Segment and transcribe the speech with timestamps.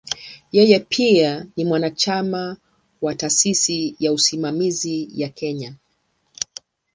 [0.51, 2.57] Yeye pia ni mwanachama
[3.01, 5.75] wa "Taasisi ya Usimamizi ya Kenya".